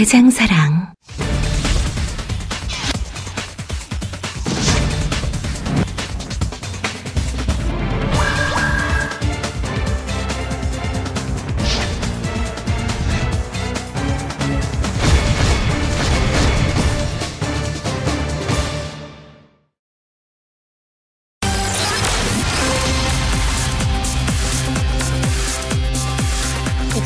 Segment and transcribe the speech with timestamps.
[0.00, 0.79] 대장사랑.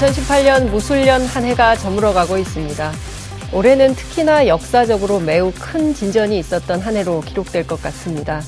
[0.05, 2.93] (2018년) 무술년 한 해가 저물어가고 있습니다.
[3.53, 8.43] 올해는 특히나 역사적으로 매우 큰 진전이 있었던 한 해로 기록될 것 같습니다.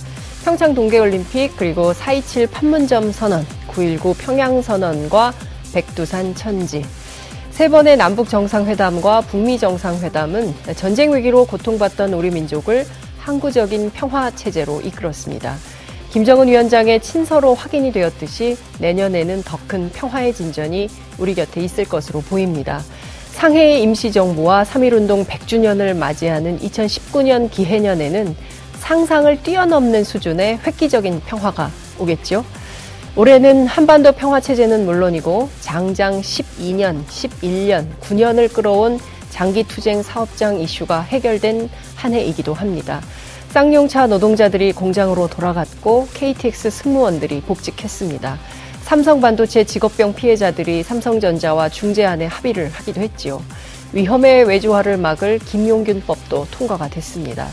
[0.45, 5.33] 평창 동계올림픽 그리고 4.27 판문점 선언, 9.19 평양 선언과
[5.73, 6.85] 백두산 천지.
[7.51, 12.85] 세 번의 남북 정상회담과 북미 정상회담은 전쟁 위기로 고통받던 우리 민족을
[13.19, 15.57] 항구적인 평화 체제로 이끌었습니다.
[16.17, 22.81] 김정은 위원장의 친서로 확인이 되었듯이 내년에는 더 큰 평화의 진전이 우리 곁에 있을 것으로 보입니다.
[23.33, 28.35] 상해의 임시정부와 3.1운동 100주년을 맞이하는 2019년 기해년에는
[28.79, 32.47] 상상을 뛰어넘는 수준의 획기적인 평화가 오겠죠.
[33.15, 42.55] 올해는 한반도 평화체제는 물론이고 장장 12년, 11년, 9년을 끌어온 장기투쟁 사업장 이슈가 해결된 한 해이기도
[42.55, 43.03] 합니다.
[43.57, 48.39] 쌍용차 노동자들이 공장으로 돌아갔고 KTX 승무원들이 복직했습니다.
[48.83, 53.43] 삼성 반도체 직업병 피해자들이 삼성전자와 중재안에 합의를 하기도 했지요.
[53.95, 57.49] 위험의 외주화를 막을 김용균법도 통과가 됐습니다.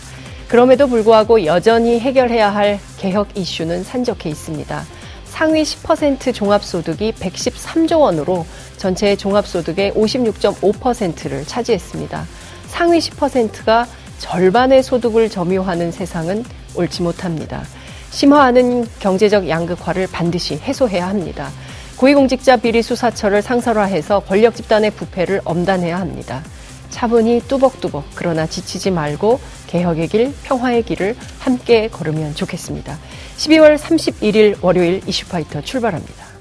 [0.50, 4.84] 그럼에도 불구하고 여전히 해결해야 할 개혁 이슈는 산적해 있습니다.
[5.24, 12.26] 상위 10% 종합소득이 113조 원으로 전체 종합소득의 56.5%를 차지했습니다.
[12.68, 13.88] 상위 10%가
[14.20, 16.44] 절반의 소득을 점유하는 세상은
[16.76, 17.64] 옳지 못합니다.
[18.12, 21.50] 심화하는 경제적 양극화를 반드시 해소해야 합니다.
[21.98, 26.44] 고위공직자 비리 수사처를 상설화해서 권력 집단의 부패를 엄단해야 합니다.
[26.90, 32.98] 차분히 뚜벅뚜벅 그러나 지치지 말고 개혁의 길, 평화의 길을 함께 걸으면 좋겠습니다.
[33.38, 36.33] 12월 31일 월요일 이슈파이터 출발합니다.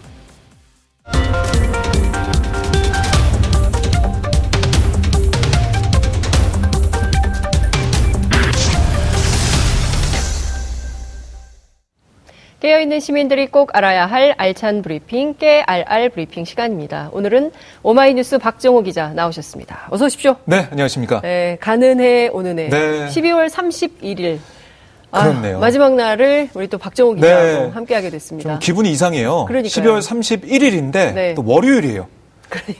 [12.63, 17.11] 깨어있는 시민들이 꼭 알아야 할 알찬 브리핑, 깨알알 브리핑 시간입니다.
[17.13, 17.51] 오늘은
[17.83, 19.89] 오마이뉴스 박정호 기자 나오셨습니다.
[19.91, 20.37] 어서 오십시오.
[20.45, 21.23] 네, 안녕하십니까.
[21.23, 22.69] 네, 가는 해, 오는 해.
[22.69, 23.09] 네.
[23.09, 24.39] 12월 31일.
[25.11, 25.57] 그렇네요.
[25.57, 27.71] 아, 마지막 날을 우리 또 박정호 기자하고 네.
[27.71, 28.51] 함께하게 됐습니다.
[28.51, 29.47] 좀 기분이 이상해요.
[29.47, 29.85] 그러니까요.
[29.85, 31.35] 12월 31일인데 네.
[31.35, 32.07] 또 월요일이에요.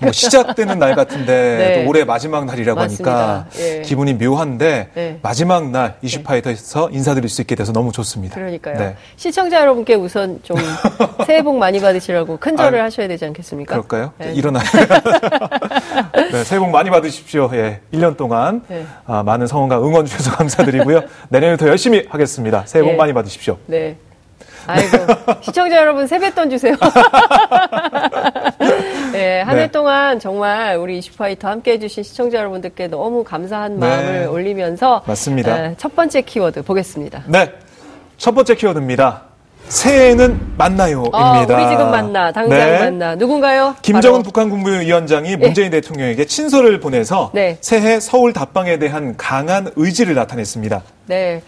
[0.01, 1.27] 뭐 시작되는 날 같은데
[1.77, 1.83] 네.
[1.85, 3.79] 또 올해 마지막 날이라고 하니까 맞습니다.
[3.79, 3.83] 예.
[3.83, 5.19] 기분이 묘한데 네.
[5.23, 8.35] 마지막 날 이슈파이터에서 인사드릴 수 있게 돼서 너무 좋습니다.
[8.35, 8.79] 그러니까요.
[8.79, 8.97] 네.
[9.17, 10.57] 시청자 여러분께 우선 좀
[11.27, 13.71] 새해 복 많이 받으시라고 큰 절을 아, 하셔야 되지 않겠습니까?
[13.75, 14.13] 그럴까요?
[14.19, 14.33] 네.
[14.35, 14.65] 일어나요.
[16.33, 17.51] 네, 새해 복 많이 받으십시오.
[17.55, 18.85] 예, 1년 동안 네.
[19.07, 21.03] 아, 많은 성원과 응원 주셔서 감사드리고요.
[21.29, 22.65] 내년에 더 열심히 하겠습니다.
[22.67, 22.97] 새해 복 예.
[22.97, 23.59] 많이 받으십시오.
[23.67, 23.97] 네.
[24.65, 24.97] 아이고,
[25.41, 26.77] 시청자 여러분 세뱃돈 주세요.
[29.43, 29.71] 네, 한해 네.
[29.73, 33.87] 동안 정말 우리 이슈파이터 함께 해주신 시청자 여러분들께 너무 감사한 네.
[33.89, 35.65] 마음을 올리면서 맞습니다.
[35.65, 37.25] 에, 첫 번째 키워드 보겠습니다.
[37.27, 37.51] 네.
[38.19, 39.23] 첫 번째 키워드입니다.
[39.65, 41.19] 새해에는 만나요입니다.
[41.19, 42.79] 어, 우리 지금 만나, 당장 네.
[42.79, 43.15] 만나.
[43.17, 43.75] 누군가요?
[43.83, 47.59] 김정은 바로 북한 국무위원장이 문재인 대통령에게 친서를 보내서 네.
[47.61, 50.83] 새해 서울 답방에 대한 강한 의지를 나타냈습니다.
[51.07, 51.43] 네.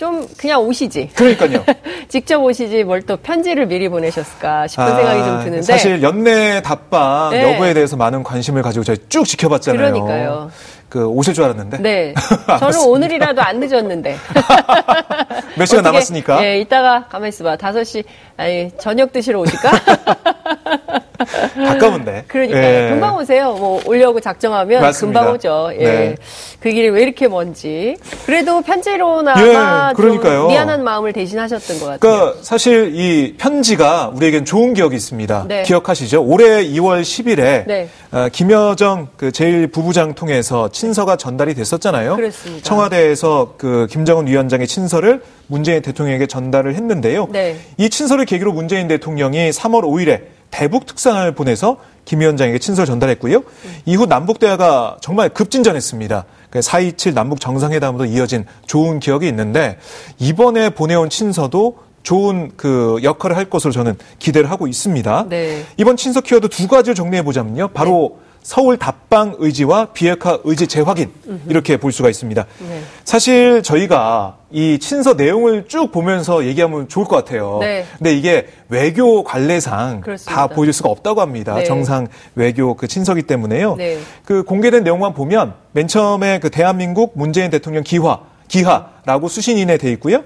[0.00, 1.10] 좀 그냥 오시지.
[1.14, 1.62] 그러니까요.
[2.08, 5.58] 직접 오시지 뭘 또 편지를 미리 보내셨을까 싶은 생각이 좀 드는데.
[5.58, 7.52] 아, 사실 연내 답방 네.
[7.54, 9.92] 여부에 대해서 많은 관심을 가지고 저희 쭉 지켜봤잖아요.
[9.92, 10.50] 그러니까요.
[10.88, 12.14] 그 오실 줄 알았는데 네.
[12.60, 12.80] 저는.
[12.88, 14.16] 오늘이라도 안 늦었는데.
[15.56, 17.56] 몇 시간 어떻게, 남았으니까 예, 이따가 가만히 있어봐.
[17.56, 18.04] 5시,
[18.38, 19.70] 아니, 저녁 드시러 오실까?
[21.54, 22.24] 가까운데.
[22.28, 22.62] 그러니까요.
[22.62, 22.90] 예.
[22.90, 23.52] 금방 오세요.
[23.52, 25.20] 뭐, 오려고 작정하면 맞습니다.
[25.20, 25.70] 금방 오죠.
[25.74, 25.84] 예.
[25.84, 26.16] 네.
[26.60, 27.96] 그 길이 왜 이렇게 먼지.
[28.26, 30.48] 그래도 편지로나마 예, 좀 그러니까요.
[30.48, 31.98] 미안한 마음을 대신하셨던 것 같아요.
[32.00, 35.46] 그러니까 사실 이 편지가 우리에겐 좋은 기억이 있습니다.
[35.48, 35.62] 네.
[35.62, 36.22] 기억하시죠?
[36.24, 37.88] 올해 2월 10일에 네.
[38.32, 42.16] 김여정 그 제1부부장 통해서 친서가 전달이 됐었잖아요.
[42.16, 42.62] 그렇습니다.
[42.62, 47.28] 청와대에서 그 김정은 위원장의 친서를 문재인 대통령에게 전달을 했는데요.
[47.30, 47.56] 네.
[47.76, 50.20] 이 친서를 계기로 문재인 대통령이 3월 5일에
[50.50, 53.42] 대북 특상을 보내서 김 위원장에게 친서를 전달했고요.
[53.86, 56.24] 이후 남북 대화가 정말 급진전했습니다.
[56.50, 59.78] 4.27그 남북 정상회담으로 이어진 좋은 기억이 있는데
[60.18, 65.26] 이번에 보내온 친서도 좋은 그 역할을 할 것으로 저는 기대를 하고 있습니다.
[65.28, 65.64] 네.
[65.76, 67.68] 이번 친서 키워드 두 가지를 정리해 보자면요.
[67.68, 68.29] 바로 네.
[68.42, 71.12] 서울 답방 의지와 비핵화 의지 재확인
[71.48, 72.46] 이렇게 볼 수가 있습니다.
[72.68, 72.80] 네.
[73.04, 77.58] 사실 저희가 이 친서 내용을 쭉 보면서 얘기하면 좋을 것 같아요.
[77.60, 77.84] 네.
[77.98, 80.34] 근데 이게 외교 관례상 그렇습니다.
[80.34, 81.54] 다 보여줄 수가 없다고 합니다.
[81.56, 81.64] 네.
[81.64, 83.76] 정상 외교 그 친서기 때문에요.
[83.76, 83.98] 네.
[84.24, 90.24] 그 공개된 내용만 보면 맨 처음에 그 대한민국 문재인 대통령 기화 기하라고 수신인에 돼 있고요.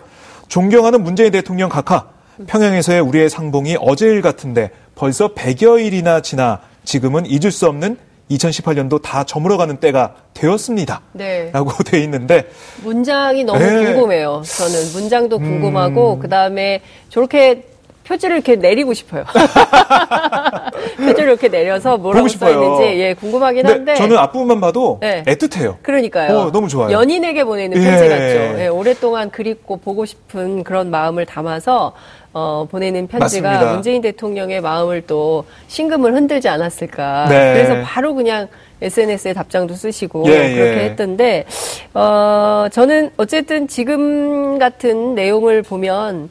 [0.48, 2.06] 존경하는 문재인 대통령 각하
[2.46, 7.96] 평양에서의 우리의 상봉이 어제일 같은데 벌써 100여 일이나 지나 지금은 잊을 수 없는
[8.30, 11.02] 2018년도 다 저물어가는 때가 되었습니다.
[11.12, 11.50] 네.
[11.52, 12.48] 라고 돼 있는데.
[12.82, 13.84] 문장이 너무 네.
[13.84, 14.42] 궁금해요.
[14.44, 16.18] 저는 문장도 궁금하고, 음.
[16.20, 16.80] 그 다음에
[17.10, 17.64] 저렇게
[18.06, 19.24] 표지를 이렇게 내리고 싶어요.
[20.96, 25.22] 표지를 이렇게 내려서 뭐라고 써 있는지 예, 궁금하긴 한데 저는 앞부분만 봐도 네.
[25.26, 25.76] 애틋해요.
[25.82, 26.38] 그러니까요.
[26.38, 26.92] 어, 너무 좋아요.
[26.92, 27.84] 연인에게 보내는 예.
[27.84, 28.60] 편지 같죠.
[28.60, 31.92] 예, 오랫동안 그립고 보고 싶은 그런 마음을 담아서
[32.34, 33.72] 어, 보내는 편지가 맞습니다.
[33.72, 37.26] 문재인 대통령의 마음을 또 심금을 흔들지 않았을까.
[37.28, 37.54] 네.
[37.54, 38.48] 그래서 바로 그냥
[38.82, 40.84] SNS에 답장도 쓰시고 예, 그렇게 예.
[40.84, 41.46] 했던데
[41.94, 46.28] 어, 저는 어쨌든 지금 같은 내용을 보면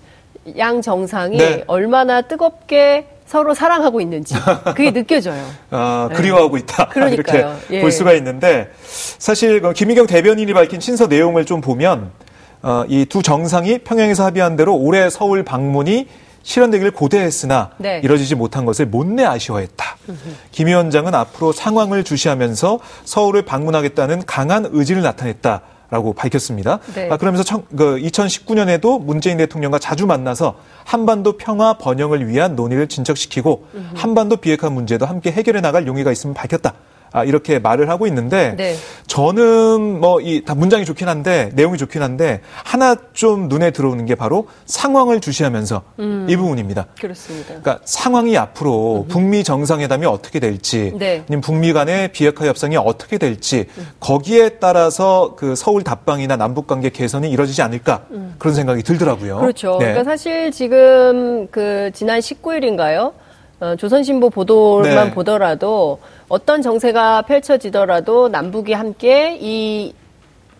[0.57, 1.63] 양 정상이 네.
[1.68, 4.36] 얼마나 뜨겁게 서로 사랑하고 있는지
[4.75, 5.44] 그게 느껴져요.
[5.72, 6.90] 아, 그리워하고 있다.
[7.10, 7.81] 이렇게 예.
[7.81, 8.69] 볼 수가 있는데
[9.18, 12.12] 사실 그 김희경 대변인이 밝힌 친서 내용을 좀 보면
[12.62, 16.07] 어, 이 두 정상이 평양에서 합의한 대로 올해 서울 방문이
[16.44, 18.01] 실현되기를 고대했으나 네.
[18.04, 19.95] 이뤄지지 못한 것을 못내 아쉬워했다.
[20.51, 25.62] 김 위원장은 앞으로 상황을 주시하면서 서울을 방문하겠다는 강한 의지를 나타냈다.
[25.94, 26.80] 라고 밝혔습니다.
[26.95, 27.07] 네.
[27.12, 30.56] 아, 그러면서 청, 그 2019년에도 문재인 대통령과 자주 만나서
[30.86, 33.68] 한반도 평화 번영을 위한 논의를 진척시키고.
[33.94, 36.74] 한반도 비핵화 문제도 함께 해결해 나갈 용의가 있음을 밝혔다.
[37.13, 38.75] 아, 이렇게 말을 하고 있는데 네.
[39.07, 44.15] 저는 뭐 이 다 문장이 좋긴 한데 내용이 좋긴 한데 하나 좀 눈에 들어오는 게
[44.15, 46.25] 바로 상황을 주시하면서 음.
[46.27, 46.88] 이 부분입니다.
[47.00, 47.48] 그렇습니다.
[47.50, 49.07] 그러니까 상황이 앞으로 음.
[49.07, 51.24] 북미 정상회담이 어떻게 될지 네.
[51.27, 53.88] 아니면 북미 간의 비핵화 협상이 어떻게 될지 음.
[54.00, 58.36] 거기에 따라서 그 서울 답방이나 남북 관계 개선이 이루어지지 않을까 음.
[58.39, 59.38] 그런 생각이 들더라고요.
[59.38, 59.77] 그렇죠.
[59.80, 59.86] 네.
[59.94, 63.13] 그러니까 사실 지금 그 지난 19일인가요?
[63.59, 65.12] 어, 조선신보 보도만 네.
[65.12, 66.00] 보더라도
[66.33, 69.94] 어떤 정세가 펼쳐지더라도 남북이 함께 이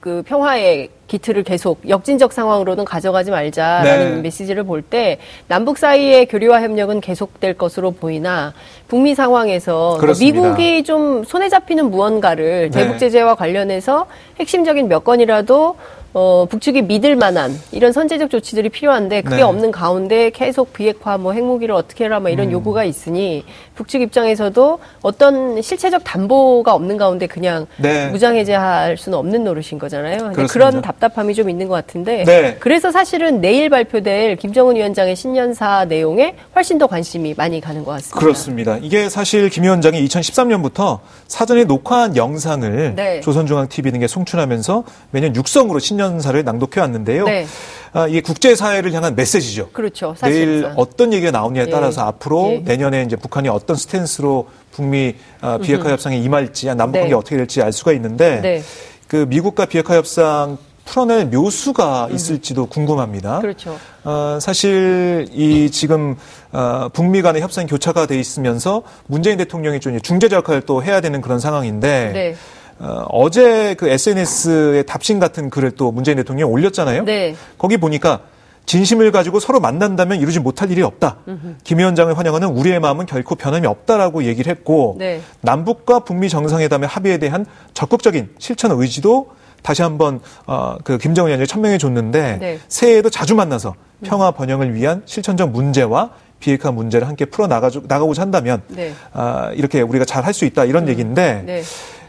[0.04, 4.22] 그 평화의 기틀을 계속 역진적 상황으로는 가져가지 말자라는 네.
[4.22, 5.18] 메시지를 볼 때
[5.48, 8.54] 남북 사이의 교류와 협력은 계속될 것으로 보이나
[8.90, 10.42] 북미 상황에서 그렇습니다.
[10.42, 12.82] 미국이 좀 손에 잡히는 무언가를 네.
[12.82, 14.08] 대북 제재와 관련해서
[14.42, 15.78] 핵심적인 몇 건이라도
[16.14, 19.42] 어, 북측이 믿을 만한 이런 선제적 조치들이 필요한데 그게 네.
[19.42, 22.52] 없는 가운데 계속 비핵화 뭐 핵무기를 어떻게 해라 뭐 이런 음.
[22.52, 23.44] 요구가 있으니
[23.74, 28.10] 북측 입장에서도 어떤 실체적 담보가 없는 가운데 그냥 네.
[28.10, 30.34] 무장 해제할 수는 없는 노릇인 거잖아요.
[30.50, 32.58] 그런 답답함이 좀 있는 것 같은데 네.
[32.60, 38.20] 그래서 사실은 내일 발표될 김정은 위원장의 신년사 내용에 훨씬 더 관심이 많이 가는 것 같습니다.
[38.20, 38.78] 그렇습니다.
[38.82, 43.22] 이게 사실 김 위원장이 2013년부터 사전에 녹화한 영상을 네.
[43.22, 47.26] 조선중앙TV 등에 송출하면서 매년 육성으로 신년 신년사를 낭독해 왔는데요.
[47.26, 47.46] 네.
[47.94, 49.70] 아, 이게 국제사회를 향한 메시지죠.
[49.72, 50.16] 그렇죠.
[50.18, 50.32] 사실상.
[50.32, 51.70] 내일 어떤 얘기가 나오냐에 예.
[51.70, 52.06] 따라서 예.
[52.08, 52.58] 앞으로 예.
[52.60, 57.14] 내년에 이제 북한이 어떤 스탠스로 북미 아, 비핵화 협상에 임할지, 남북관계 네.
[57.14, 58.64] 어떻게 될지 알 수가 있는데 네.
[59.08, 62.16] 그 미국과 비핵화 협상 풀어낼 묘수가 음.
[62.16, 63.40] 있을지도 궁금합니다.
[63.40, 63.78] 그렇죠.
[64.04, 66.18] 어, 사실 이 지금
[66.52, 71.22] 어, 북미 간의 협상 교차가 돼 있으면서 문재인 대통령이 좀 중재자 역할을 또 해야 되는
[71.22, 72.36] 그런 상황인데 네.
[72.84, 77.06] 어, 제그 SNS에 답신 같은 글을 또 문재인 대통령이 올렸잖아요.
[77.06, 77.36] 네.
[77.58, 78.22] 거기 보니까
[78.66, 81.18] 진심을 가지고 서로 만난다면 이루지 못할 일이 없다.
[81.28, 81.56] 음흠.
[81.64, 85.22] 김 위원장을 환영하는 우리의 마음은 결코 변함이 없다라고 얘기를 했고 네.
[85.42, 91.78] 남북과 북미 정상회담의 합의에 대한 적극적인 실천 의지도 다시 한번 어, 그 김정은 위원장이 천명해
[91.78, 92.60] 줬는데 네.
[92.68, 98.62] 새해에도 자주 만나서 평화 번영을 위한 실천적 문제와 비핵화 문제를 함께 풀어 나가 나가고자 한다면
[98.68, 98.94] 네.
[99.14, 100.90] 아, 이렇게 우리가 잘 할 수 있다 이런 음.
[100.90, 101.64] 얘기인데 네.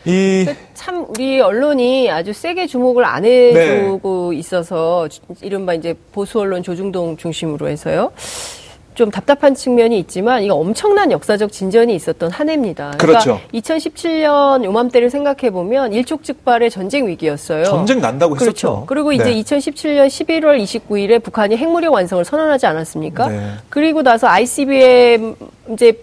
[0.06, 0.46] 이
[0.84, 4.38] 참 우리 언론이 아주 세게 주목을 안 해주고 네.
[4.38, 5.08] 있어서
[5.40, 8.12] 이른바 이제 보수 언론 조중동 중심으로 해서요.
[8.94, 12.92] 좀 답답한 측면이 있지만 이거 엄청난 역사적 진전이 있었던 한 해입니다.
[12.98, 13.40] 그러니까 그렇죠.
[13.54, 17.64] 2017년 요맘때를 생각해 보면 일촉즉발의 전쟁 위기였어요.
[17.64, 18.50] 전쟁 난다고 그렇죠.
[18.50, 18.84] 했었죠.
[18.86, 19.42] 그리고 이제 네.
[19.42, 23.28] 2017년 11월 29일에 북한이 핵무력 완성을 선언하지 않았습니까?
[23.28, 23.50] 네.
[23.70, 25.34] 그리고 나서 ICBM
[25.72, 25.98] 이제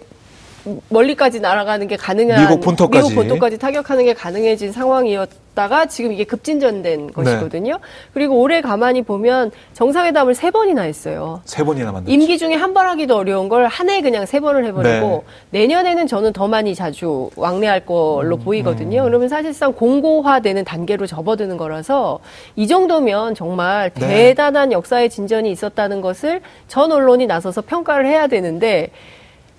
[0.90, 3.10] 멀리까지 날아가는 게 가능한 미국 본토까지.
[3.10, 7.80] 미국 본토까지 타격하는 게 가능해진 상황이었다가 지금 이게 급진전된 것이거든요.
[8.14, 11.42] 그리고 올해 가만히 보면 정상회담을 세 번이나 했어요.
[11.46, 12.12] 세 번이나 만들었죠.
[12.14, 15.60] 임기 중에 한 번 하기도 어려운 걸 한 해 그냥 세 번을 해버리고 네.
[15.62, 19.04] 내년에는 저는 더 많이 자주 왕래할 걸로 음, 보이거든요.
[19.04, 22.20] 그러면 사실상 공고화되는 단계로 접어드는 거라서
[22.56, 24.08] 이 정도면 정말 네.
[24.08, 28.90] 대단한 역사의 진전이 있었다는 것을 전 언론이 나서서 평가를 해야 되는데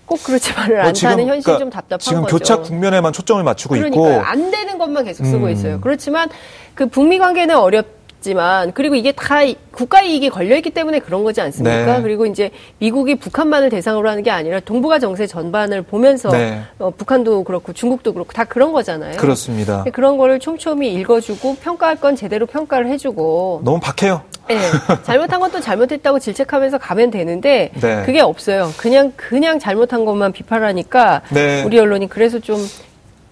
[0.07, 2.37] 꼭 그렇지만은 뭐 않다는 현실이 그러니까 좀 답답한 지금 거죠.
[2.39, 4.11] 교착 국면에만 초점을 맞추고 그러니까요.
[4.19, 5.51] 있고 안 되는 것만 계속 쓰고 음.
[5.51, 5.81] 있어요.
[5.81, 6.29] 그렇지만
[6.75, 11.41] 그 북미 관계는 어렵지만 그리고 이게 다 이- 국가 이익이 걸려 있기 때문에 그런 거지
[11.41, 11.97] 않습니까?
[11.97, 12.03] 네.
[12.03, 16.61] 그리고 이제 미국이 북한만을 대상으로 하는 게 아니라 동북아 정세 전반을 보면서 네.
[16.79, 19.17] 어, 북한도 그렇고 중국도 그렇고 다 그런 거잖아요.
[19.17, 19.85] 그렇습니다.
[19.93, 24.23] 그런 거를 촘촘히 읽어주고 평가할 건 제대로 평가를 해주고 너무 박해요.
[24.53, 28.03] 예, 잘못한 건또 잘못했다고 질책하면서 가면 되는데 네.
[28.05, 28.73] 그게 없어요.
[28.77, 31.63] 그냥 그냥 잘못한 것만 비판하니까 네.
[31.65, 32.59] 우리 언론이 그래서 좀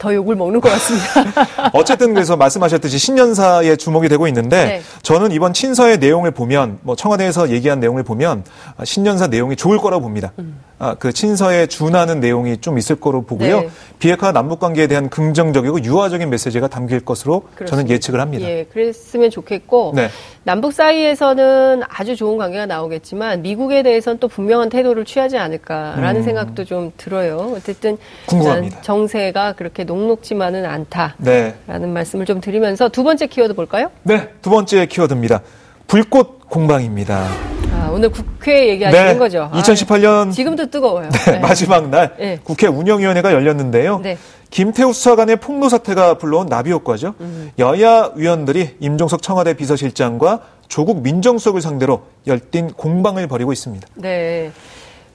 [0.01, 1.71] 더 욕을 먹는 것 같습니다.
[1.75, 4.83] 어쨌든 그래서 말씀하셨듯이 신년사에 주목이 되고 있는데 네.
[5.03, 8.45] 저는 이번 친서의 내용을 보면 뭐 청와대에서 얘기한 내용을 보면
[8.79, 10.33] 아, 신년사 내용이 좋을 거라고 봅니다.
[10.79, 13.59] 아, 그 친서에 준하는 내용이 좀 있을 거로 보고요.
[13.59, 13.63] 음.
[13.65, 13.71] 네.
[13.99, 17.95] 비핵화 남북 관계에 대한 긍정적이고 유화적인 메시지가 담길 것으로 저는 그렇습니다.
[17.95, 18.49] 예측을 합니다.
[18.49, 20.09] 예, 그랬으면 좋겠고 네.
[20.43, 26.93] 남북 사이에서는 아주 좋은 관계가 나오겠지만 미국에 대해서는 또 분명한 태도를 취하지 않을까라는 생각도 좀
[26.97, 27.53] 들어요.
[27.55, 27.99] 어쨌든 음.
[28.25, 28.81] 궁금합니다.
[28.81, 31.55] 정세가 그렇게 녹록지만은 않다라는 네.
[31.67, 33.91] 말씀을 좀 드리면서 두 번째 키워드 볼까요?
[34.05, 34.29] 네.
[34.41, 35.43] 두 번째 키워드입니다.
[35.89, 37.27] 불꽃 공방입니다.
[37.73, 39.19] 아, 오늘 국회 얘기하시는 네.
[39.19, 39.49] 거죠?
[39.53, 41.09] 아, 2018년 지금도 뜨거워요.
[41.27, 42.39] 네, 마지막 날 네.
[42.45, 43.99] 국회 운영위원회가 열렸는데요.
[43.99, 44.17] 네.
[44.51, 47.15] 김태우 수사관의 폭로 사태가 불러온 나비 효과죠.
[47.21, 47.51] 음.
[47.59, 53.89] 여야 위원들이 임종석 청와대 비서실장과 조국 민정수석을 상대로 열띤 공방을 벌이고 있습니다.
[53.95, 54.53] 네.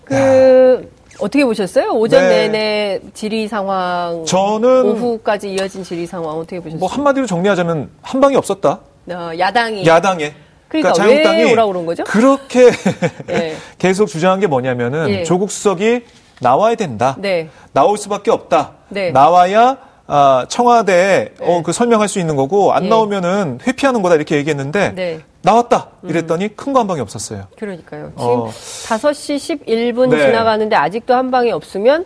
[0.03, 1.91] 그 어떻게 보셨어요?
[1.91, 2.47] 오전 네.
[2.47, 6.79] 내내 질의 상황, 저는 오후까지 이어진 질의 상황 어떻게 보셨어요?
[6.79, 8.79] 뭐 한마디로 정리하자면 한 방이 없었다.
[9.09, 10.33] 어, 야당이 야당에.
[10.67, 12.03] 그러니까 왜 오라고 그런 거죠?
[12.03, 12.71] 그렇게
[13.29, 13.55] 예.
[13.77, 15.23] 계속 주장한 게 뭐냐면은 예.
[15.23, 16.01] 조국 수석이
[16.41, 17.15] 나와야 된다.
[17.19, 17.49] 네.
[17.71, 18.71] 나올 수밖에 없다.
[18.89, 19.11] 네.
[19.11, 21.63] 나와야 아, 청와대에 어, 네.
[21.65, 22.89] 그 설명할 수 있는 거고 안 예.
[22.89, 25.19] 나오면은 회피하는 거다 이렇게 얘기했는데 네.
[25.41, 27.47] 나왔다 이랬더니 큰거 한 방이 없었어요.
[27.57, 28.11] 그러니까요.
[28.17, 28.49] 지금 어.
[28.49, 30.25] 5시 11분 네.
[30.25, 32.05] 지나가는데 아직도 한 방이 없으면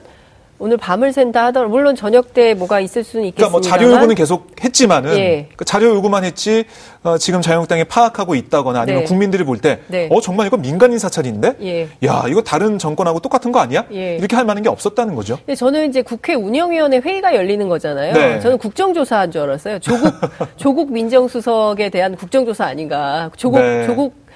[0.59, 4.15] 오늘 밤을 샌다 하더라도 물론 저녁 때 뭐가 있을 수는 그러니까 있겠습니다만 뭐 자료 요구는
[4.15, 5.47] 계속 했지만은 예.
[5.55, 6.65] 그 자료 요구만 했지
[7.01, 9.05] 어, 지금 자유한국당이 파악하고 있다거나 아니면 네.
[9.05, 10.09] 국민들이 볼때 네.
[10.11, 11.87] 어 정말 이거 민간인 사찰인데 예.
[12.05, 13.85] 야 이거 다른 정권하고 똑같은 거 아니야?
[13.93, 14.17] 예.
[14.17, 15.37] 이렇게 할 만한 게 없었다는 거죠.
[15.37, 18.13] 근데 저는 이제 국회 운영위원회 회의가 열리는 거잖아요.
[18.13, 18.39] 네.
[18.41, 19.79] 저는 국정조사한 줄 알았어요.
[19.79, 20.13] 조국
[20.57, 23.31] 조국 민정수석에 대한 국정조사 아닌가.
[23.37, 23.85] 조국 네.
[23.85, 24.28] 조국 어,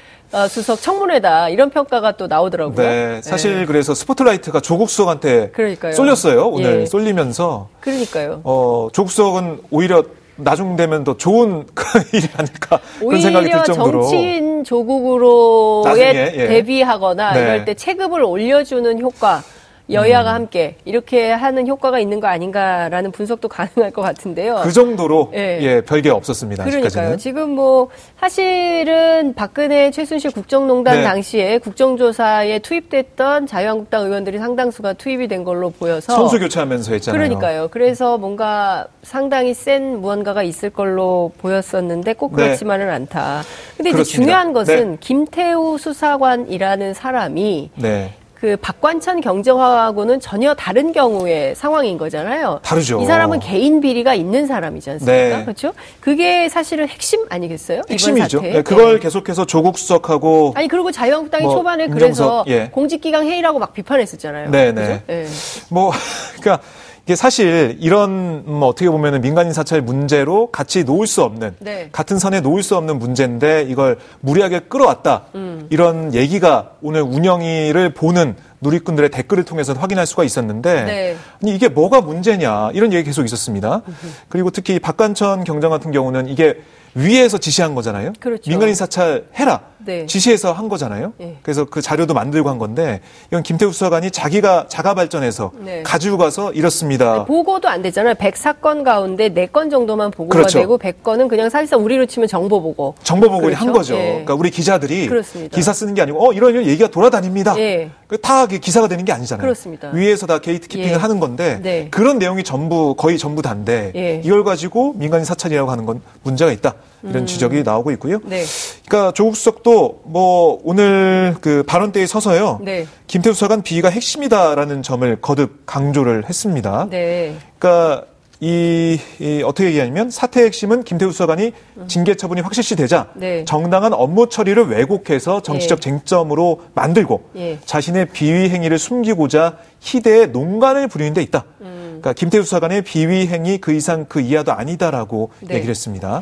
[0.50, 2.76] 수석 청문회다 이런 평가가 또 나오더라고요.
[2.76, 5.94] 네, 사실 그래서 스포트라이트가 조국 수석한테 그러니까요.
[5.94, 6.48] 쏠렸어요.
[6.48, 6.86] 오늘 예.
[6.86, 8.42] 쏠리면서 그러니까요.
[8.44, 10.04] 어, 조국 수석은 오히려
[10.36, 11.86] 나중 되면 더 좋은 그
[12.18, 16.48] 일이 아닐까 그런 생각이 오히려 들 정도로 정치인 조국으로의 나중에, 예.
[16.48, 17.40] 대비하거나 네.
[17.40, 19.44] 이럴 때 체급을 올려주는 효과
[19.90, 24.62] 여야가 함께 이렇게 하는 효과가 있는 거 아닌가라는 분석도 가능할 것 같은데요.
[24.64, 25.60] 그 정도로 예.
[25.62, 26.64] 예, 별게 없었습니다.
[26.64, 26.86] 그러니까요.
[26.88, 27.18] 아직까지는.
[27.18, 31.04] 지금 뭐 사실은 박근혜 최순실 국정농단 네.
[31.04, 37.20] 당시에 국정조사에 투입됐던 자유한국당 의원들이 상당수가 투입이 된 걸로 보여서 선수 교체하면서 했잖아요.
[37.20, 37.68] 그러니까요.
[37.70, 42.44] 그래서 뭔가 상당히 센 무언가가 있을 걸로 보였었는데 꼭 네.
[42.44, 43.44] 그렇지만은 않다.
[43.76, 44.24] 근데 이제 그렇습니다.
[44.24, 44.98] 중요한 것은 네.
[45.02, 48.14] 김태우 수사관이라는 사람이 네.
[48.44, 52.60] 그 박관천 경정하고는 전혀 다른 경우의 상황인 거잖아요.
[52.62, 53.02] 다르죠.
[53.02, 55.38] 이 사람은 개인 비리가 있는 사람이지 않습니까?
[55.38, 55.44] 네.
[55.46, 55.72] 그렇죠?
[56.02, 57.84] 그게 사실은 핵심 아니겠어요?
[57.90, 58.42] 핵심이죠.
[58.42, 59.00] 네, 그걸 네.
[59.00, 62.68] 계속해서 조국 수석하고 아니 그리고 자유한국당이 뭐, 초반에 그래서 예.
[62.68, 64.50] 공직기강 회의라고 막 비판했었잖아요.
[64.50, 64.88] 네, 그죠?
[64.88, 65.04] 네.
[65.08, 65.26] 예.
[65.70, 65.94] 뭐
[66.38, 66.60] 그러니까
[67.06, 71.90] 이게 사실 이런 음, 어떻게 보면은 민간인 사찰 문제로 같이 놓을 수 없는 네.
[71.92, 75.68] 같은 선에 놓을 수 없는 문제인데 이걸 무리하게 끌어왔다 음.
[75.70, 81.18] 이런 얘기가 오늘 운영위를 보는 누리꾼들의 댓글을 통해서 확인할 수가 있었는데 네.
[81.42, 83.82] 아니 이게 뭐가 문제냐 이런 얘기 계속 있었습니다.
[84.30, 86.62] 그리고 특히 박관천 경정 같은 경우는 이게
[86.96, 88.14] 위에서 지시한 거잖아요.
[88.20, 88.50] 그렇죠.
[88.50, 89.62] 민간인 사찰 해라.
[89.86, 90.06] 네.
[90.06, 91.12] 지시해서 한 거잖아요.
[91.20, 91.38] 예.
[91.42, 95.84] 그래서 그 자료도 만들고 한 건데 이건 김태우 수사관이 자기가 자가 발전해서 네.
[95.84, 97.26] 가지고 가서 이렇습니다.
[97.26, 98.14] 보고도 안 되잖아요.
[98.14, 100.60] 104건 가운데 4건 정도만 보고가 그렇죠.
[100.60, 102.96] 되고 100건은 그냥 사실상 우리로 치면 정보 보고.
[103.04, 103.66] 정보 보고를 그렇죠.
[103.66, 103.96] 한 거죠.
[103.96, 104.06] 예.
[104.12, 105.54] 그러니까 우리 기자들이 그렇습니다.
[105.56, 107.58] 기사 쓰는 게 아니고 어 이런 이런 얘기가 돌아다닙니다.
[107.60, 107.90] 예.
[108.08, 109.42] 그다 이게 기사가 되는 게 아니잖아요.
[109.42, 109.90] 그렇습니다.
[109.92, 110.96] 위에서 다 게이트 키핑을 예.
[110.96, 111.88] 하는 건데 네.
[111.92, 114.22] 그런 내용이 전부 거의 전부 단데 예.
[114.24, 116.76] 이걸 가지고 민간인 사찰이라고 하는 건 문제가 있다.
[117.04, 118.16] 이런 지적이 나오고 있고요.
[118.18, 118.30] 음.
[118.30, 118.44] 네.
[118.88, 122.60] 그러니까 조국 수석도 뭐 오늘 그 발언 때에 서서요.
[122.64, 122.86] 네.
[123.08, 126.88] 김태우 수석은 비위가 핵심이다라는 점을 거듭 강조를 했습니다.
[126.90, 127.36] 네.
[127.60, 128.06] 그러니까
[128.44, 131.54] 이, 이 어떻게 얘기하냐면 사태의 핵심은 김태우 수사관이
[131.88, 133.46] 징계 처분이 확실시 되자 네.
[133.46, 135.82] 정당한 업무 처리를 왜곡해서 정치적 예.
[135.82, 137.60] 쟁점으로 만들고 예.
[137.64, 141.46] 자신의 비위 행위를 숨기고자 희대의 농간을 부리는 데 있다.
[141.62, 142.00] 음.
[142.02, 145.56] 그러니까 김태우 수사관의 비위 행위 그 이상 그 이하도 아니다라고 네.
[145.56, 146.22] 얘기를 했습니다.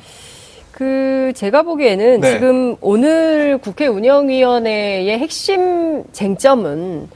[0.71, 2.31] 그 제가 보기에는 네.
[2.33, 7.09] 지금 오늘 국회 운영위원회의 핵심 쟁점은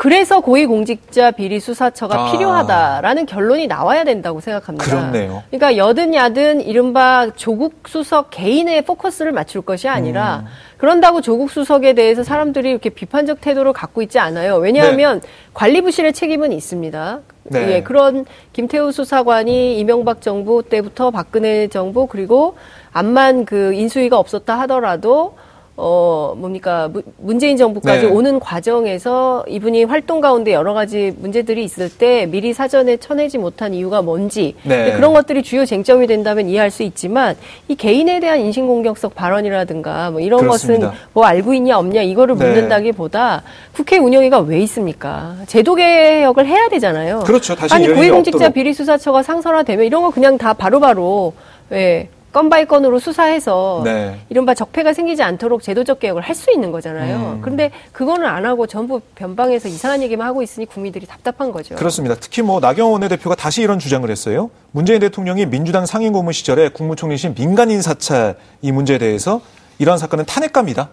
[0.00, 2.32] 그래서 고위공직자 비리 수사처가 아.
[2.32, 4.86] 필요하다라는 결론이 나와야 된다고 생각합니다.
[4.86, 5.42] 그렇네요.
[5.50, 10.46] 그러니까 여든 야든 이른바 조국 수석 개인의 포커스를 맞출 것이 아니라 음.
[10.78, 14.56] 그런다고 조국 수석에 대해서 사람들이 이렇게 비판적 태도를 갖고 있지 않아요.
[14.56, 15.20] 왜냐하면
[15.52, 17.20] 관리 부실의 책임은 있습니다.
[17.44, 17.72] 네.
[17.72, 22.56] 예, 그런 김태우 수사관이 이명박 정부 때부터 박근혜 정부 그리고
[22.92, 25.34] 암만 그 인수위가 없었다 하더라도
[25.82, 28.12] 어 뭡니까 무- 문재인 정부까지 네.
[28.12, 34.02] 오는 과정에서 이분이 활동 가운데 여러 가지 문제들이 있을 때 미리 사전에 쳐내지 못한 이유가
[34.02, 34.92] 뭔지 네.
[34.92, 37.34] 그런 것들이 주요 쟁점이 된다면 이해할 수 있지만
[37.68, 40.88] 이 개인에 대한 인신공격성 발언이라든가 뭐 이런 그렇습니다.
[40.88, 42.44] 것은 뭐 알고 있냐 없냐 이거를 네.
[42.46, 43.42] 묻는다기보다
[43.72, 45.36] 국회 운영위가 왜 있습니까?
[45.46, 47.20] 제도 개혁을 해야 되잖아요.
[47.20, 47.54] 그렇죠.
[47.54, 48.50] 다시 아니 고위공직자.
[48.50, 51.32] 비리 수사처가 상설화되면 이런 거 그냥 다 바로바로
[51.72, 54.20] 예, 건 by 건으로 수사해서 네.
[54.28, 57.16] 이른바 적폐가 생기지 않도록 제도적 개혁을 할 수 있는 거잖아요.
[57.16, 57.40] 음.
[57.42, 61.74] 그런데 그거는 안 하고 전부 변방에서 이상한 얘기만 하고 있으니 국민들이 답답한 거죠.
[61.74, 62.14] 그렇습니다.
[62.18, 64.50] 특히 뭐 나경원 원내대표가 다시 이런 주장을 했어요.
[64.70, 69.42] 문재인 대통령이 민주당 상임고문 시절에 국무총리실 민간인 사찰 이 문제에 대해서
[69.78, 70.88] 이런 사건은 탄핵감이다.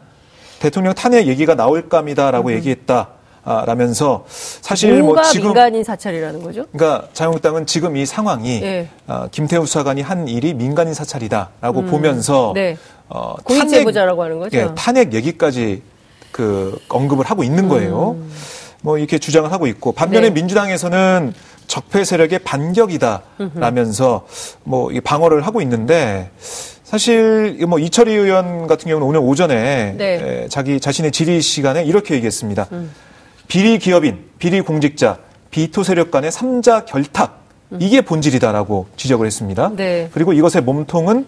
[0.59, 3.09] 대통령 탄핵 얘기가 나올 감이다라고 얘기했다.
[3.47, 5.05] 아, 라면서 사실 음.
[5.05, 6.65] 뭐 지금 민간인 사찰이라는 거죠?
[6.73, 8.89] 그러니까 자유한국당은 지금 이 상황이 예.
[9.07, 12.75] 아, 김태우 수사관이 한 일이 민간인 사찰이다라고 보면서 네.
[13.07, 14.57] 어, 고위 제보자라고 하는 거죠?
[14.57, 15.81] 예, 탄핵 얘기까지
[16.33, 18.17] 그 언급을 하고 있는 거예요.
[18.81, 20.33] 뭐 이렇게 주장을 하고 있고 반면에 음.
[20.33, 20.41] 네.
[20.41, 21.33] 민주당에서는
[21.67, 23.21] 적폐 세력의 반격이다
[23.55, 24.27] 라면서
[24.65, 26.31] 뭐이 방어를 하고 있는데
[26.83, 30.43] 사실 뭐 이철희 의원 같은 경우는 오늘 오전에 네.
[30.43, 32.67] 에, 자기 자신의 질의 시간에 이렇게 얘기했습니다.
[32.73, 32.91] 음.
[33.47, 35.19] 비리 기업인, 비리 공직자,
[35.51, 37.43] 비토 세력 간의 삼자 결탁
[37.79, 39.67] 이게 본질이다라고 지적을 했습니다.
[39.67, 39.75] 음.
[39.75, 40.09] 네.
[40.13, 41.25] 그리고 이것의 몸통은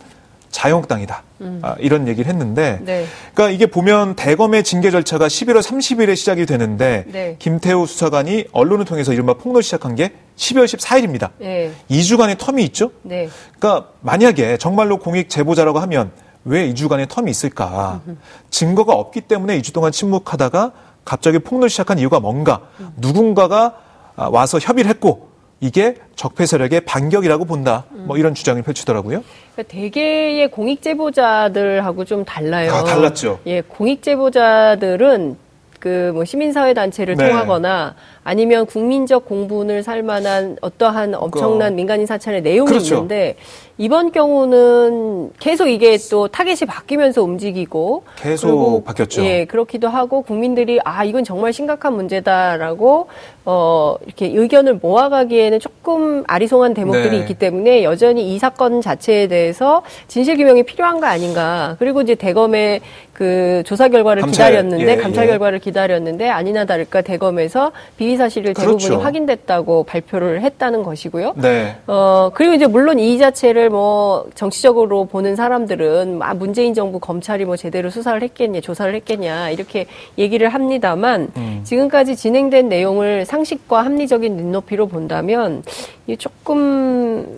[0.52, 1.24] 자유한국당이다.
[1.62, 2.86] 아, 이런 얘기를 했는데, 음.
[2.86, 3.06] 네.
[3.34, 7.36] 그러니까 이게 보면 대검의 징계 절차가 11월 30일에 시작이 되는데 네.
[7.40, 11.30] 김태우 수사관이 언론을 통해서 이른바 폭로 시작한 게 12월 14일입니다.
[11.38, 11.72] 네.
[11.90, 12.92] 2주간의 텀이 있죠.
[13.04, 13.30] 네.
[13.60, 16.12] 그러니까 만약에 정말로 공익 제보자라고 하면
[16.46, 18.02] 왜 2주간의 텀이 있을까?
[18.50, 20.72] 증거가 없기 때문에 2주 동안 침묵하다가
[21.10, 22.62] 갑자기 폭로를 시작한 이유가 뭔가?
[22.98, 23.74] 누군가가
[24.16, 27.86] 아, 와서 협의를 했고 이게 적폐 세력의 반격이라고 본다.
[27.90, 29.24] 뭐 이런 주장을 펼치더라고요.
[29.56, 32.72] 그러니까 대개의 공익 제보자들하고 좀 달라요.
[32.74, 33.40] 아, 달랐죠.
[33.48, 35.36] 예, 공익 제보자들은
[35.80, 37.30] 그 뭐 시민사회 단체를 네.
[37.30, 37.96] 통하거나
[38.30, 42.94] 아니면 국민적 공분을 살 만한 어떠한 엄청난 그- 민간인 사찰의 내용이 그렇죠.
[42.94, 43.36] 있는데
[43.80, 49.24] 이번 경우는 계속 이게 또 타겟이 바뀌면서 움직이고 계속 바뀌었죠.
[49.26, 53.08] 예, 그렇기도 하고 국민들이 아 이건 정말 심각한 문제다라고
[53.46, 57.18] 어 이렇게 의견을 모아가기에는 조금 아리송한 대목들이 네.
[57.20, 61.76] 있기 때문에 여전히 이 사건 자체에 대해서 진실 규명이 필요한 거 아닌가.
[61.80, 62.82] 그리고 이제 대검의
[63.14, 65.30] 그 조사 결과를 감찰, 기다렸는데 예, 감찰 예.
[65.30, 69.02] 결과를 기다렸는데 아니나 다를까 대검에서 비리 사실을 대부분이 그렇죠.
[69.02, 71.34] 확인됐다고 발표를 했다는 것이고요.
[71.38, 71.76] 네.
[71.88, 77.56] 어, 그리고 이제 물론 이 자체를 뭐 정치적으로 보는 사람들은 아, 문재인 정부 검찰이 뭐
[77.56, 81.62] 제대로 수사를 했겠냐, 조사를 했겠냐, 이렇게 얘기를 합니다만 음.
[81.64, 85.64] 지금까지 진행된 내용을 상식과 합리적인 눈높이로 본다면
[86.10, 87.38] 이게 조금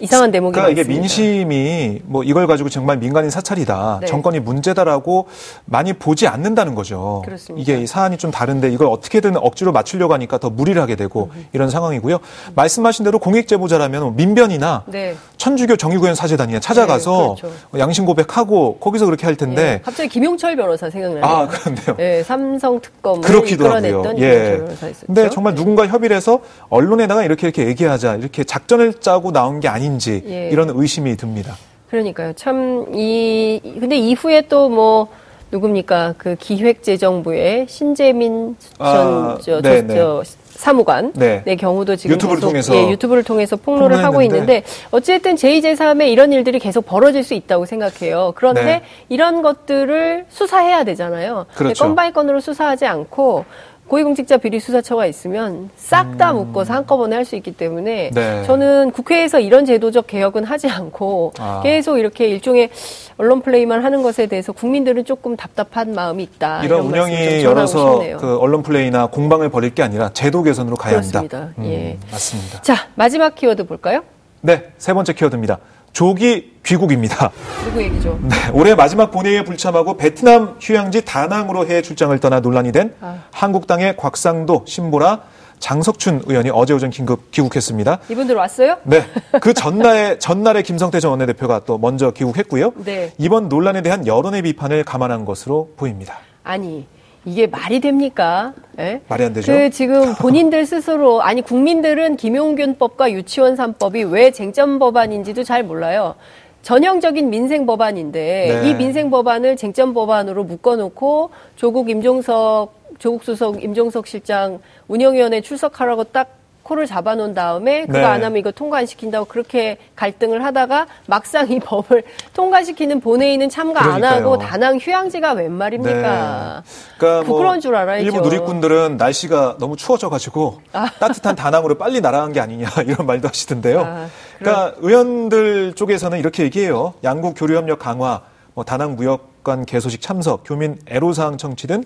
[0.00, 0.88] 이상한 대목이 그러니까 이게.
[0.88, 4.06] 민심이 뭐 이걸 가지고 정말 민간인 사찰이다, 네.
[4.08, 5.28] 정권이 문제다라고
[5.64, 7.22] 많이 보지 않는다는 거죠.
[7.24, 7.62] 그렇습니다.
[7.62, 11.70] 이게 이 사안이 좀 다른데 이걸 어떻게든 억지로 맞추려고 하니까 더 무리를 하게 되고 이런
[11.70, 12.18] 상황이고요.
[12.56, 15.14] 말씀하신 대로 공익 제보자라면 민변이나 네.
[15.36, 17.56] 천주교 정의구현 사제단이나 찾아가서 네, 그렇죠.
[17.78, 21.24] 양심 고백하고 거기서 그렇게 할 예, 텐데 갑자기 김용철 변호사 생각나네요.
[21.24, 21.96] 아 그런데요.
[22.00, 24.02] 예, 삼성 특검을 그렇기도 하고요.
[24.18, 24.58] 예.
[24.58, 24.88] 변호사.
[25.06, 30.22] 근데 정말 누군가 협의를 해서 언론에다가 이렇게 이렇게 얘기하자 이렇게 작전을 짜고 나온 게 아닌지
[30.26, 30.48] 예.
[30.50, 31.56] 이런 의심이 듭니다.
[31.90, 32.32] 그러니까요.
[32.34, 35.08] 참, 이, 근데 이후에 또 뭐,
[35.50, 36.14] 누굽니까.
[36.16, 40.22] 그 기획재정부의 신재민 전, 아, 저, 네, 저, 저
[40.60, 41.12] 사무관.
[41.14, 41.42] 네.
[41.46, 44.38] 의 경우도 지금 유튜브를 계속, 통해서 예, 유튜브를 통해서 폭로를 하고 폭로했는데.
[44.38, 48.32] 있는데, 어쨌든 제2, 제3의 이런 일들이 계속 벌어질 수 있다고 생각해요.
[48.36, 48.82] 그런데 네.
[49.08, 51.46] 이런 것들을 수사해야 되잖아요.
[51.54, 51.82] 그렇죠.
[51.82, 53.46] 건바이 건으로 수사하지 않고,
[53.94, 58.42] 고위공직자 비리수사처가 있으면 싹 다 묶어서 한꺼번에 할 수 있기 때문에 네.
[58.44, 61.60] 저는 국회에서 이런 제도적 개혁은 하지 않고 아.
[61.62, 62.70] 계속 이렇게 일종의
[63.18, 66.64] 언론 플레이만 하는 것에 대해서 국민들은 조금 답답한 마음이 있다.
[66.64, 68.00] 이런 좀 운영이 열어서.
[68.18, 71.38] 그 언론 플레이나 공방을 벌일 게 아니라 제도 개선으로 가야 그렇습니다.
[71.38, 71.54] 한다.
[71.58, 71.98] 음, 예.
[72.10, 72.62] 맞습니다.
[72.62, 74.02] 자 마지막 키워드 볼까요?
[74.40, 75.58] 네, 세 번째 키워드입니다.
[75.92, 77.30] 조기 귀국입니다.
[77.64, 78.18] 누구 얘기죠?
[78.22, 83.24] 네, 올해 마지막 본회의에 불참하고 베트남 휴양지 다낭으로 해외 출장을 떠나 논란이 된 아.
[83.32, 85.20] 한국당의 곽상도, 신보라,
[85.58, 88.00] 장석춘 의원이 어제 오전 긴급 귀국했습니다.
[88.08, 88.78] 이분들 왔어요?
[88.84, 89.04] 네,
[89.40, 92.72] 그 전날에 전날에 김성태 전 원내대표가 또 먼저 귀국했고요.
[92.84, 93.12] 네.
[93.18, 96.18] 이번 논란에 대한 여론의 비판을 감안한 것으로 보입니다.
[96.42, 96.86] 아니
[97.24, 98.54] 이게 말이 됩니까?
[98.78, 99.02] 예?
[99.08, 99.52] 말이 안 되죠?
[99.52, 106.14] 그 지금 본인들 스스로 아니 국민들은 김용균법과 유치원 3법이 왜 쟁점 법안인지도 잘 몰라요.
[106.62, 108.68] 전형적인 민생 법안인데 네.
[108.68, 116.39] 이 민생 법안을 쟁점 법안으로 묶어놓고 조국 임종석 조국 수석 임종석 실장 운영위원회 출석하라고 딱
[116.70, 118.04] 코를 잡아놓은 다음에 그거 네.
[118.04, 123.82] 안 하면 이거 통과 안 시킨다고 그렇게 갈등을 하다가 막상 이 법을 통과시키는 본회의는 참가
[123.82, 124.38] 안 하고 그러니까요.
[124.38, 126.62] 다낭 휴양지가 웬 말입니까?
[126.96, 128.04] 그러니까 부끄러운 줄 알아야죠.
[128.04, 130.60] 일부 누리꾼들은 날씨가 너무 추워져가지고
[131.00, 133.80] 따뜻한 다낭으로 빨리 날아간 게 아니냐 이런 말도 하시던데요.
[133.80, 134.06] 아,
[134.38, 136.94] 그러니까 의원들 쪽에서는 이렇게 얘기해요.
[137.02, 138.22] 양국 교류협력 강화,
[138.54, 141.82] 뭐 다낭 무역관 개소식 참석, 교민 애로사항 청취 등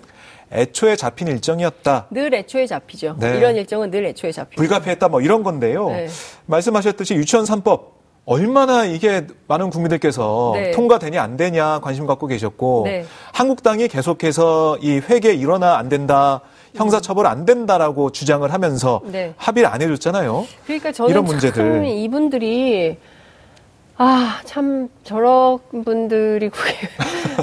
[0.51, 2.07] 애초에 잡힌 일정이었다.
[2.11, 3.15] 늘 애초에 잡히죠.
[3.19, 3.37] 네.
[3.37, 4.61] 이런 일정은 늘 애초에 잡히죠.
[4.61, 5.89] 불가피했다 뭐 이런 건데요.
[5.89, 6.07] 네.
[6.45, 10.71] 말씀하셨듯이 유치원 3법 얼마나 이게 많은 국민들께서 네.
[10.71, 13.05] 통과되냐 안 되냐 관심 갖고 계셨고 네.
[13.33, 16.41] 한국당이 계속해서 이 회계 일어나 안 된다
[16.75, 19.33] 형사처벌 안 된다라고 주장을 하면서 네.
[19.37, 20.45] 합의를 안 해줬잖아요.
[20.65, 21.85] 그러니까 저는 이런 참 문제들.
[21.85, 22.97] 이분들이
[23.97, 26.49] 아, 참 저런 분들이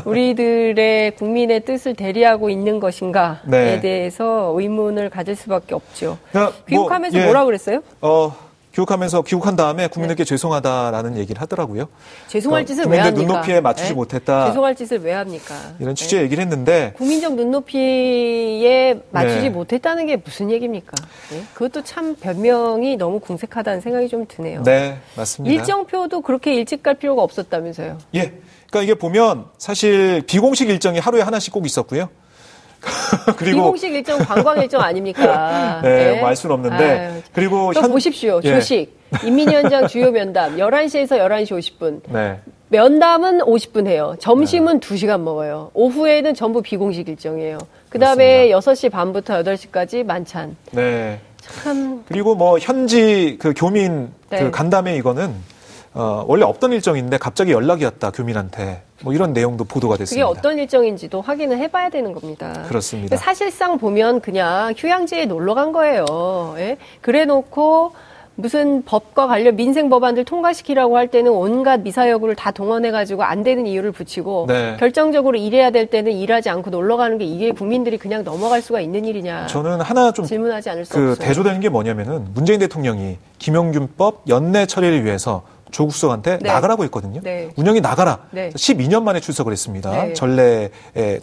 [0.06, 3.80] 우리들의 국민의 뜻을 대리하고 있는 것인가에 네.
[3.80, 6.18] 대해서 의문을 가질 수밖에 없죠.
[6.30, 7.82] 그러니까 뭐, 귀국하면서 예, 뭐라 그랬어요?
[8.00, 8.34] 어,
[8.72, 11.88] 귀국하면서 귀국한 다음에 국민들께 죄송하다라는 얘기를 하더라고요.
[12.28, 13.20] 죄송할 그 짓을 왜 합니까?
[13.20, 13.94] 눈높이에 맞추지 예?
[13.94, 14.46] 못했다.
[14.46, 15.54] 죄송할 짓을 왜 합니까?
[15.78, 15.94] 이런 예?
[15.94, 19.50] 취지의 얘기를 했는데 국민적 눈높이에 맞추지 네.
[19.50, 20.92] 못했다는 게 무슨 얘기입니까?
[21.34, 21.42] 예?
[21.52, 24.62] 그것도 참 변명이 너무 궁색하다는 생각이 좀 드네요.
[24.62, 25.54] 네 맞습니다.
[25.54, 27.98] 일정표도 그렇게 일찍 갈 필요가 없었다면서요.
[28.14, 28.32] 예.
[28.72, 32.08] 그러니까 이게 보면 사실 비공식 일정이 하루에 하나씩 꼭 있었고요.
[33.36, 35.80] 그리고 비공식 일정 관광 일정 아닙니까?
[35.84, 36.20] 네, 예?
[36.20, 38.40] 뭐알 수는 없는데 아유, 그리고 또 현- 보십시오.
[38.42, 38.54] 예.
[38.54, 38.98] 조식.
[39.24, 42.00] 인민위원장 주요 면담 11시에서 11시 50분.
[42.08, 42.40] 네.
[42.70, 44.16] 면담은 50분 해요.
[44.18, 45.70] 점심은 2시간 먹어요.
[45.74, 47.58] 오후에는 전부 비공식 일정이에요.
[47.90, 50.56] 그다음에 6시 반부터 8시까지 만찬.
[50.70, 51.20] 네.
[51.62, 54.38] 참 그리고 뭐 현지 그 교민 네.
[54.44, 55.34] 그 간담회 이거는
[55.94, 60.26] 어, 원래 없던 일정인데 갑자기 연락이 왔다 교민한테 뭐 이런 내용도 보도가 그게 됐습니다.
[60.28, 62.64] 어떤 일정인지도 확인을 해봐야 되는 겁니다.
[62.68, 63.16] 그렇습니다.
[63.16, 66.06] 사실상 보면 그냥 휴양지에 놀러 간 거예요.
[66.56, 66.78] 예?
[67.02, 67.92] 그래놓고
[68.34, 73.92] 무슨 법과 관련 민생 법안들 통과시키라고 할 때는 온갖 미사여구를 다 동원해가지고 안 되는 이유를
[73.92, 74.76] 붙이고 네.
[74.80, 79.04] 결정적으로 일해야 될 때는 일하지 않고 놀러 가는 게 이게 국민들이 그냥 넘어갈 수가 있는
[79.04, 81.26] 일이냐 저는 하나 좀 질문하지 않을 수 그 없어요.
[81.28, 86.52] 대조되는 게 뭐냐면은 문재인 대통령이 김영균법 연내 처리를 위해서 조국 수석한테 네.
[86.52, 87.20] 나가라고 했거든요.
[87.22, 87.48] 네.
[87.56, 88.20] 운영이 나가라.
[88.30, 88.50] 네.
[88.50, 89.90] 12년 만에 출석을 했습니다.
[89.90, 90.12] 네.
[90.12, 90.70] 전례에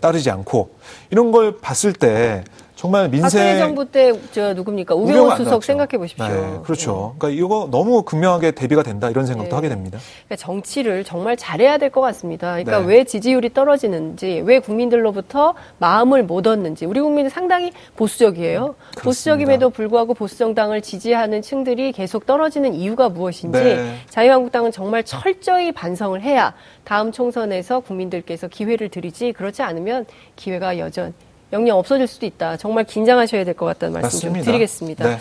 [0.01, 0.71] 따르지 않고
[1.11, 2.43] 이런 걸 봤을 때
[2.79, 5.63] 정말 민생 박근혜 정부 때 저 누굽니까 우병우 수석.
[5.65, 6.27] 생각해 보십시오.
[6.27, 7.13] 네, 그렇죠.
[7.17, 9.55] 그러니까 이거 너무 극명하게 대비가 된다 이런 생각도 네.
[9.55, 9.99] 하게 됩니다.
[10.27, 12.51] 그러니까 정치를 정말 잘해야 될 것 같습니다.
[12.51, 12.85] 그러니까 네.
[12.85, 18.75] 왜 지지율이 떨어지는지, 왜 국민들로부터 마음을 못 얻는지, 우리 국민이 상당히 보수적이에요.
[18.99, 23.95] 보수적임에도 불구하고 보수 정당을 지지하는 층들이 계속 떨어지는 이유가 무엇인지 네.
[24.09, 26.53] 자유한국당은 정말 철저히 반성을 해야
[26.85, 31.13] 다음 총선에서 국민들께서 기회를 드리지 그렇지 않으면 기회가 여전
[31.53, 32.57] 영영 없어질 수도 있다.
[32.57, 34.45] 정말 긴장하셔야 될 것 같다는 말씀 좀 맞습니다.
[34.51, 35.09] 드리겠습니다.
[35.09, 35.17] 네.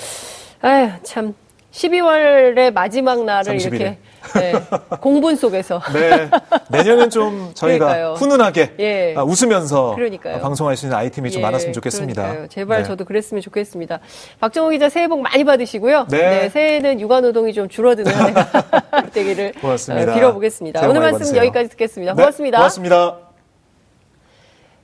[0.63, 1.35] 아휴 참
[1.73, 3.77] 12월의 마지막 날을 30일 에.
[3.77, 3.99] 이렇게
[4.35, 4.53] 네,
[5.01, 6.29] 공분 속에서 네.
[6.71, 8.15] 내년엔 좀 저희가 그러니까요.
[8.15, 9.15] 훈훈하게 예.
[9.17, 10.37] 아, 웃으면서 그러니까요.
[10.37, 12.23] 아, 방송할 수 있는 아이템이 좀 예, 많았으면 좋겠습니다.
[12.23, 12.49] 그러니까요.
[12.49, 12.89] 제발 네.
[12.89, 14.01] 저도 그랬으면 좋겠습니다.
[14.41, 16.07] 박정호 기자 새해 복 많이 받으시고요.
[16.11, 16.49] 네.
[16.49, 20.13] 새해는 육아 노동이 좀 줄어드는 한 해가 되기를 고맙습니다.
[20.13, 20.81] 어, 빌어보겠습니다.
[20.89, 21.39] 오늘 말씀 받으세요.
[21.41, 22.13] 여기까지 듣겠습니다.
[22.15, 22.59] 네, 고맙습니다.
[22.59, 23.28] 고맙습니다.